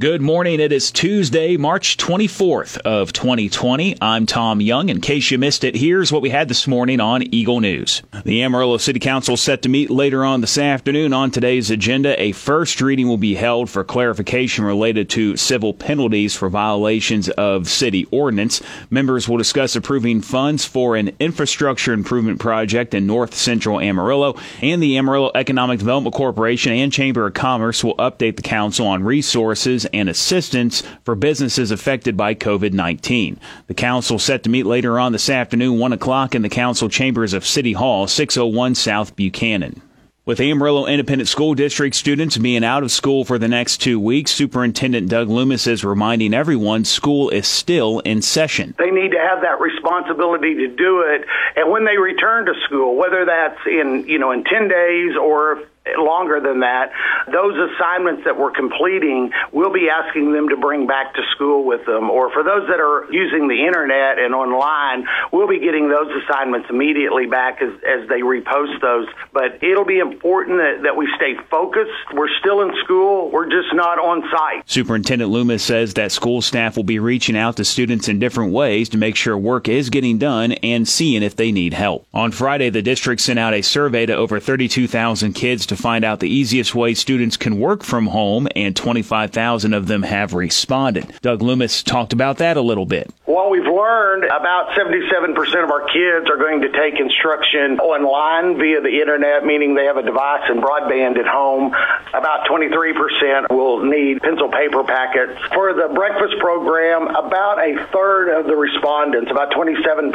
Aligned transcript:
Good 0.00 0.22
morning. 0.22 0.60
It 0.60 0.70
is 0.70 0.92
Tuesday, 0.92 1.56
March 1.56 1.96
24th 1.96 2.78
of 2.82 3.12
2020. 3.12 3.96
I'm 4.00 4.26
Tom 4.26 4.60
Young. 4.60 4.90
In 4.90 5.00
case 5.00 5.32
you 5.32 5.38
missed 5.38 5.64
it, 5.64 5.74
here's 5.74 6.12
what 6.12 6.22
we 6.22 6.30
had 6.30 6.46
this 6.46 6.68
morning 6.68 7.00
on 7.00 7.24
Eagle 7.34 7.58
News. 7.58 8.02
The 8.24 8.44
Amarillo 8.44 8.76
City 8.76 9.00
Council 9.00 9.36
set 9.36 9.62
to 9.62 9.68
meet 9.68 9.90
later 9.90 10.24
on 10.24 10.40
this 10.40 10.56
afternoon. 10.56 11.12
On 11.12 11.32
today's 11.32 11.72
agenda, 11.72 12.14
a 12.22 12.30
first 12.30 12.80
reading 12.80 13.08
will 13.08 13.16
be 13.16 13.34
held 13.34 13.70
for 13.70 13.82
clarification 13.82 14.64
related 14.64 15.10
to 15.10 15.36
civil 15.36 15.74
penalties 15.74 16.36
for 16.36 16.48
violations 16.48 17.28
of 17.30 17.66
city 17.66 18.06
ordinance. 18.12 18.62
Members 18.90 19.28
will 19.28 19.36
discuss 19.36 19.74
approving 19.74 20.20
funds 20.20 20.64
for 20.64 20.94
an 20.94 21.10
infrastructure 21.18 21.92
improvement 21.92 22.38
project 22.38 22.94
in 22.94 23.08
north 23.08 23.34
central 23.34 23.80
Amarillo, 23.80 24.36
and 24.62 24.80
the 24.80 24.96
Amarillo 24.96 25.32
Economic 25.34 25.80
Development 25.80 26.14
Corporation 26.14 26.72
and 26.72 26.92
Chamber 26.92 27.26
of 27.26 27.34
Commerce 27.34 27.82
will 27.82 27.96
update 27.96 28.36
the 28.36 28.42
council 28.42 28.86
on 28.86 29.02
resources 29.02 29.87
and 29.92 30.08
assistance 30.08 30.82
for 31.04 31.14
businesses 31.14 31.70
affected 31.70 32.16
by 32.16 32.34
COVID 32.34 32.72
19. 32.72 33.38
The 33.66 33.74
council 33.74 34.18
set 34.18 34.42
to 34.44 34.50
meet 34.50 34.66
later 34.66 34.98
on 34.98 35.12
this 35.12 35.30
afternoon, 35.30 35.78
1 35.78 35.92
o'clock, 35.92 36.34
in 36.34 36.42
the 36.42 36.48
council 36.48 36.88
chambers 36.88 37.32
of 37.32 37.46
City 37.46 37.72
Hall, 37.72 38.06
601 38.06 38.74
South 38.74 39.16
Buchanan. 39.16 39.82
With 40.28 40.40
Amarillo 40.40 40.84
Independent 40.84 41.26
School 41.26 41.54
District 41.54 41.96
students 41.96 42.36
being 42.36 42.62
out 42.62 42.82
of 42.82 42.90
school 42.90 43.24
for 43.24 43.38
the 43.38 43.48
next 43.48 43.78
two 43.78 43.98
weeks, 43.98 44.30
Superintendent 44.30 45.08
Doug 45.08 45.30
Loomis 45.30 45.66
is 45.66 45.86
reminding 45.86 46.34
everyone 46.34 46.84
school 46.84 47.30
is 47.30 47.48
still 47.48 48.00
in 48.00 48.20
session. 48.20 48.74
They 48.78 48.90
need 48.90 49.12
to 49.12 49.18
have 49.18 49.40
that 49.40 49.58
responsibility 49.58 50.54
to 50.54 50.68
do 50.68 51.00
it. 51.00 51.24
And 51.56 51.70
when 51.70 51.86
they 51.86 51.96
return 51.96 52.44
to 52.44 52.52
school, 52.66 52.94
whether 52.94 53.24
that's 53.24 53.58
in, 53.66 54.04
you 54.06 54.18
know, 54.18 54.30
in 54.30 54.44
10 54.44 54.68
days 54.68 55.16
or 55.16 55.62
longer 55.96 56.40
than 56.40 56.60
that, 56.60 56.92
those 57.32 57.54
assignments 57.56 58.24
that 58.24 58.38
we're 58.38 58.50
completing, 58.50 59.32
we'll 59.52 59.72
be 59.72 59.88
asking 59.88 60.32
them 60.32 60.48
to 60.50 60.56
bring 60.56 60.86
back 60.86 61.14
to 61.14 61.22
school 61.34 61.64
with 61.64 61.84
them. 61.86 62.10
Or 62.10 62.30
for 62.32 62.42
those 62.42 62.68
that 62.68 62.80
are 62.80 63.10
using 63.12 63.48
the 63.48 63.66
internet 63.66 64.18
and 64.18 64.34
online, 64.34 65.06
we'll 65.32 65.48
be 65.48 65.60
getting 65.60 65.88
those 65.88 66.08
assignments 66.24 66.68
immediately 66.70 67.26
back 67.26 67.62
as, 67.62 67.72
as 67.86 68.08
they 68.08 68.20
repost 68.20 68.80
those. 68.80 69.06
But 69.32 69.62
it'll 69.62 69.84
be 69.84 69.98
important 69.98 70.58
that, 70.58 70.82
that 70.82 70.96
we 70.96 71.08
stay 71.16 71.34
focused. 71.50 71.90
We're 72.14 72.32
still 72.40 72.62
in 72.62 72.74
school. 72.84 73.30
We're 73.30 73.48
just 73.48 73.72
not 73.72 73.98
on 73.98 74.22
site. 74.30 74.68
Superintendent 74.68 75.30
Loomis 75.30 75.62
says 75.62 75.94
that 75.94 76.12
school 76.12 76.42
staff 76.42 76.76
will 76.76 76.84
be 76.84 76.98
reaching 76.98 77.36
out 77.36 77.56
to 77.56 77.64
students 77.64 78.08
in 78.08 78.18
different 78.18 78.52
ways 78.52 78.88
to 78.90 78.98
make 78.98 79.16
sure 79.16 79.36
work 79.36 79.68
is 79.68 79.90
getting 79.90 80.18
done 80.18 80.52
and 80.52 80.88
seeing 80.88 81.22
if 81.22 81.36
they 81.36 81.52
need 81.52 81.74
help. 81.74 82.06
On 82.12 82.30
Friday, 82.30 82.70
the 82.70 82.82
district 82.82 83.20
sent 83.20 83.38
out 83.38 83.54
a 83.54 83.62
survey 83.62 84.06
to 84.06 84.14
over 84.14 84.40
32,000 84.40 85.32
kids 85.32 85.66
to 85.66 85.76
find 85.78 86.04
out 86.04 86.20
the 86.20 86.28
easiest 86.28 86.74
way 86.74 86.94
students 86.94 87.36
can 87.36 87.58
work 87.58 87.82
from 87.82 88.06
home, 88.08 88.48
and 88.54 88.76
25,000 88.76 89.72
of 89.72 89.86
them 89.86 90.02
have 90.02 90.34
responded. 90.34 91.12
Doug 91.22 91.42
Loomis 91.42 91.82
talked 91.82 92.12
about 92.12 92.38
that 92.38 92.56
a 92.56 92.60
little 92.60 92.86
bit. 92.86 93.12
Well, 93.26 93.50
we've 93.50 93.62
learned 93.62 94.24
about 94.24 94.70
77% 94.74 95.36
of 95.62 95.70
our 95.70 95.86
kids 95.86 96.28
are 96.30 96.36
going 96.36 96.60
to 96.62 96.72
take 96.72 96.98
instruction 96.98 97.78
online 97.78 98.58
via 98.58 98.80
the 98.80 99.00
internet, 99.00 99.44
meaning 99.44 99.74
they 99.74 99.84
have 99.84 99.96
a 99.96 100.02
device 100.02 100.42
and 100.48 100.62
broadband 100.62 101.18
at 101.18 101.26
home. 101.26 101.74
About 102.14 102.48
23% 102.48 103.50
will 103.50 103.84
need 103.84 104.20
pencil 104.22 104.48
paper 104.48 104.82
packets. 104.82 105.38
For 105.54 105.72
the 105.72 105.92
breakfast 105.94 106.38
program, 106.40 107.08
about 107.14 107.58
a 107.60 107.86
third 107.92 108.32
of 108.32 108.46
the 108.46 108.56
respondents, 108.56 109.30
about 109.30 109.52
27%, 109.52 110.12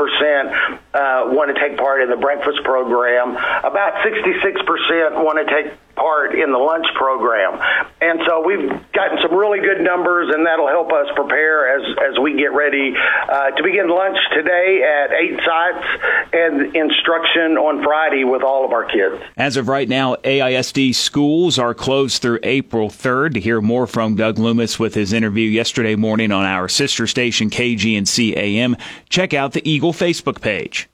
uh, 0.93 1.33
want 1.33 1.53
to 1.53 1.59
take 1.59 1.77
part 1.77 2.01
in 2.01 2.09
the 2.09 2.17
breakfast 2.17 2.63
program. 2.63 3.37
About 3.63 4.03
66% 4.03 5.23
want 5.23 5.37
to 5.45 5.53
take 5.53 5.73
part 5.95 6.33
in 6.33 6.51
the 6.51 6.57
lunch 6.57 6.85
program. 6.95 7.59
And 8.01 8.19
so 8.27 8.45
we've 8.45 8.69
gotten 8.93 9.17
some 9.21 9.37
really 9.37 9.59
good 9.59 9.81
numbers, 9.81 10.33
and 10.33 10.45
that'll 10.45 10.67
help 10.67 10.91
us 10.91 11.07
prepare 11.15 11.77
as, 11.77 11.83
as 12.11 12.19
we 12.19 12.35
get 12.35 12.53
ready 12.53 12.93
uh, 12.95 13.51
to 13.51 13.63
begin 13.63 13.89
lunch 13.89 14.17
today 14.33 14.81
at 14.83 15.13
eight 15.13 15.39
sites 15.45 15.87
and 16.33 16.75
instruction 16.75 17.57
on 17.57 17.83
Friday 17.83 18.23
with 18.23 18.41
all 18.41 18.65
of 18.65 18.71
our 18.71 18.85
kids. 18.85 19.21
As 19.37 19.57
of 19.57 19.67
right 19.67 19.87
now, 19.87 20.15
AISD 20.15 20.95
schools 20.95 21.59
are 21.59 21.73
closed 21.73 22.21
through 22.21 22.39
April 22.43 22.89
3rd. 22.89 23.33
To 23.33 23.39
hear 23.39 23.61
more 23.61 23.87
from 23.87 24.15
Doug 24.15 24.37
Loomis 24.37 24.79
with 24.79 24.95
his 24.95 25.13
interview 25.13 25.49
yesterday 25.49 25.95
morning 25.95 26.31
on 26.31 26.45
our 26.45 26.67
sister 26.67 27.07
station 27.07 27.49
KGNC 27.49 28.35
AM, 28.35 28.75
check 29.09 29.33
out 29.33 29.53
the 29.53 29.67
Eagle 29.69 29.93
Facebook 29.93 30.41
page. 30.41 30.89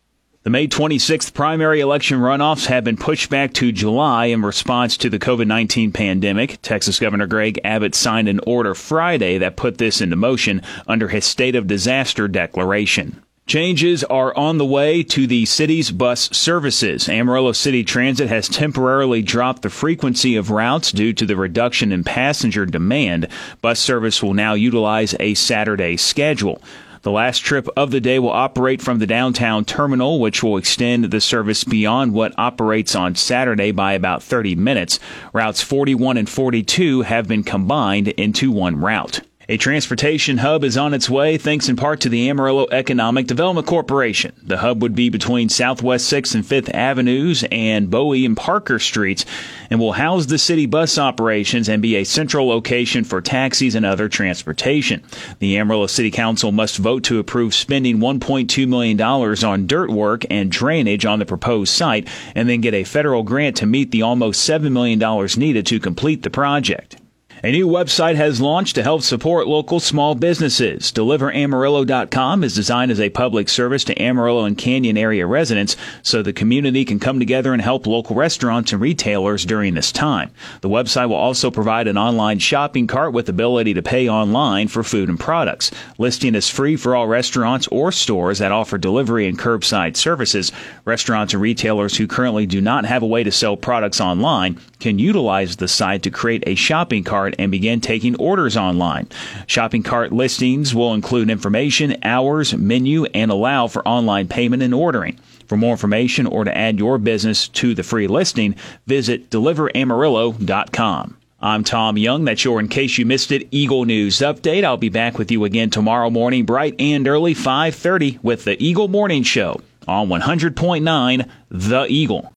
The 0.49 0.53
May 0.53 0.67
26th 0.67 1.35
primary 1.35 1.79
election 1.79 2.17
runoffs 2.17 2.65
have 2.65 2.83
been 2.83 2.97
pushed 2.97 3.29
back 3.29 3.53
to 3.53 3.71
July 3.71 4.25
in 4.25 4.41
response 4.41 4.97
to 4.97 5.07
the 5.07 5.19
COVID 5.19 5.45
19 5.45 5.91
pandemic. 5.91 6.59
Texas 6.63 6.97
Governor 6.97 7.27
Greg 7.27 7.59
Abbott 7.63 7.93
signed 7.93 8.27
an 8.27 8.39
order 8.47 8.73
Friday 8.73 9.37
that 9.37 9.57
put 9.57 9.77
this 9.77 10.01
into 10.01 10.15
motion 10.15 10.63
under 10.87 11.09
his 11.09 11.23
state 11.23 11.53
of 11.53 11.67
disaster 11.67 12.27
declaration. 12.27 13.21
Changes 13.45 14.03
are 14.05 14.35
on 14.35 14.57
the 14.57 14.65
way 14.65 15.03
to 15.03 15.27
the 15.27 15.45
city's 15.45 15.91
bus 15.91 16.31
services. 16.35 17.07
Amarillo 17.07 17.51
City 17.51 17.83
Transit 17.83 18.29
has 18.29 18.49
temporarily 18.49 19.21
dropped 19.21 19.61
the 19.61 19.69
frequency 19.69 20.35
of 20.35 20.49
routes 20.49 20.91
due 20.91 21.13
to 21.13 21.27
the 21.27 21.35
reduction 21.35 21.91
in 21.91 22.03
passenger 22.03 22.65
demand. 22.65 23.27
Bus 23.61 23.79
service 23.79 24.23
will 24.23 24.33
now 24.33 24.55
utilize 24.55 25.13
a 25.19 25.35
Saturday 25.35 25.95
schedule. 25.95 26.59
The 27.01 27.11
last 27.11 27.39
trip 27.39 27.67
of 27.77 27.91
the 27.91 28.01
day 28.01 28.19
will 28.19 28.29
operate 28.29 28.81
from 28.81 28.99
the 28.99 29.07
downtown 29.07 29.63
terminal, 29.63 30.19
which 30.19 30.43
will 30.43 30.57
extend 30.57 31.05
the 31.05 31.21
service 31.21 31.63
beyond 31.63 32.13
what 32.13 32.33
operates 32.37 32.93
on 32.93 33.15
Saturday 33.15 33.71
by 33.71 33.93
about 33.93 34.21
30 34.21 34.55
minutes. 34.55 34.99
Routes 35.31 35.61
41 35.61 36.17
and 36.17 36.29
42 36.29 37.03
have 37.03 37.27
been 37.27 37.43
combined 37.43 38.09
into 38.09 38.51
one 38.51 38.75
route. 38.75 39.21
A 39.51 39.57
transportation 39.57 40.37
hub 40.37 40.63
is 40.63 40.77
on 40.77 40.93
its 40.93 41.09
way 41.09 41.35
thanks 41.39 41.69
in 41.69 41.75
part 41.75 42.01
to 42.01 42.09
the 42.09 42.29
Amarillo 42.29 42.67
Economic 42.69 43.25
Development 43.25 43.65
Corporation. 43.65 44.31
The 44.43 44.59
hub 44.59 44.83
would 44.83 44.93
be 44.93 45.09
between 45.09 45.49
Southwest 45.49 46.13
6th 46.13 46.35
and 46.35 46.43
5th 46.43 46.71
Avenues 46.71 47.43
and 47.51 47.89
Bowie 47.89 48.27
and 48.27 48.37
Parker 48.37 48.77
Streets 48.77 49.25
and 49.71 49.79
will 49.79 49.93
house 49.93 50.27
the 50.27 50.37
city 50.37 50.67
bus 50.67 50.99
operations 50.99 51.67
and 51.67 51.81
be 51.81 51.95
a 51.95 52.03
central 52.03 52.47
location 52.47 53.03
for 53.03 53.21
taxis 53.21 53.73
and 53.73 53.87
other 53.87 54.07
transportation. 54.07 55.01
The 55.39 55.57
Amarillo 55.57 55.87
City 55.87 56.11
Council 56.11 56.51
must 56.51 56.77
vote 56.77 57.03
to 57.05 57.17
approve 57.17 57.55
spending 57.55 57.97
$1.2 57.97 58.67
million 58.67 59.01
on 59.01 59.65
dirt 59.65 59.89
work 59.89 60.25
and 60.29 60.51
drainage 60.51 61.07
on 61.07 61.17
the 61.17 61.25
proposed 61.25 61.73
site 61.73 62.07
and 62.35 62.47
then 62.47 62.61
get 62.61 62.75
a 62.75 62.83
federal 62.83 63.23
grant 63.23 63.57
to 63.57 63.65
meet 63.65 63.89
the 63.89 64.03
almost 64.03 64.47
$7 64.47 64.71
million 64.71 64.99
needed 65.39 65.65
to 65.65 65.79
complete 65.79 66.21
the 66.21 66.29
project. 66.29 66.98
A 67.41 67.53
new 67.53 67.69
website 67.69 68.15
has 68.15 68.41
launched 68.41 68.75
to 68.75 68.83
help 68.83 69.01
support 69.01 69.47
local 69.47 69.79
small 69.79 70.13
businesses. 70.13 70.91
DeliverAmarillo.com 70.91 72.43
is 72.43 72.53
designed 72.53 72.91
as 72.91 72.99
a 72.99 73.09
public 73.11 73.47
service 73.47 73.85
to 73.85 74.01
Amarillo 74.01 74.43
and 74.43 74.57
Canyon 74.57 74.97
area 74.97 75.25
residents 75.25 75.77
so 76.03 76.21
the 76.21 76.33
community 76.33 76.83
can 76.83 76.99
come 76.99 77.17
together 77.17 77.53
and 77.53 77.61
help 77.61 77.87
local 77.87 78.17
restaurants 78.17 78.73
and 78.73 78.81
retailers 78.81 79.45
during 79.45 79.73
this 79.73 79.93
time. 79.93 80.31
The 80.59 80.67
website 80.67 81.07
will 81.07 81.15
also 81.15 81.49
provide 81.49 81.87
an 81.87 81.97
online 81.97 82.39
shopping 82.39 82.87
cart 82.87 83.13
with 83.13 83.27
the 83.27 83.31
ability 83.31 83.73
to 83.75 83.81
pay 83.81 84.09
online 84.09 84.67
for 84.67 84.83
food 84.83 85.07
and 85.07 85.17
products. 85.17 85.71
Listing 85.97 86.35
is 86.35 86.49
free 86.49 86.75
for 86.75 86.93
all 86.93 87.07
restaurants 87.07 87.69
or 87.69 87.93
stores 87.93 88.39
that 88.39 88.51
offer 88.51 88.77
delivery 88.77 89.29
and 89.29 89.39
curbside 89.39 89.95
services. 89.95 90.51
Restaurants 90.83 91.33
and 91.33 91.41
retailers 91.41 91.95
who 91.95 92.05
currently 92.05 92.45
do 92.45 92.59
not 92.59 92.83
have 92.83 93.01
a 93.01 93.07
way 93.07 93.23
to 93.23 93.31
sell 93.31 93.55
products 93.55 94.01
online 94.01 94.59
can 94.81 94.99
utilize 94.99 95.55
the 95.55 95.67
site 95.69 96.03
to 96.03 96.11
create 96.11 96.43
a 96.45 96.55
shopping 96.55 97.03
cart 97.05 97.28
cart 97.29 97.35
and 97.39 97.51
begin 97.51 97.81
taking 97.81 98.15
orders 98.15 98.57
online. 98.57 99.07
Shopping 99.47 99.83
cart 99.83 100.11
listings 100.11 100.73
will 100.73 100.93
include 100.93 101.29
information, 101.29 101.97
hours, 102.03 102.55
menu, 102.55 103.05
and 103.13 103.31
allow 103.31 103.67
for 103.67 103.87
online 103.87 104.27
payment 104.27 104.63
and 104.63 104.73
ordering. 104.73 105.17
For 105.47 105.57
more 105.57 105.71
information 105.71 106.27
or 106.27 106.43
to 106.43 106.55
add 106.55 106.79
your 106.79 106.97
business 106.97 107.47
to 107.49 107.73
the 107.73 107.83
free 107.83 108.07
listing, 108.07 108.55
visit 108.85 109.29
deliveramarillo.com. 109.29 111.17
I'm 111.41 111.63
Tom 111.63 111.97
Young. 111.97 112.25
That's 112.25 112.43
your 112.43 112.59
In 112.59 112.67
Case 112.67 112.97
You 112.97 113.05
Missed 113.05 113.31
It 113.31 113.47
Eagle 113.51 113.85
News 113.85 114.17
Update. 114.17 114.65
I'll 114.65 114.77
be 114.77 114.89
back 114.89 115.17
with 115.17 115.31
you 115.31 115.45
again 115.45 115.69
tomorrow 115.69 116.09
morning, 116.09 116.45
bright 116.45 116.75
and 116.79 117.07
early, 117.07 117.33
5.30 117.33 118.21
with 118.21 118.43
the 118.43 118.61
Eagle 118.61 118.89
Morning 118.89 119.23
Show 119.23 119.61
on 119.87 120.09
100.9 120.09 121.29
The 121.49 121.85
Eagle. 121.87 122.27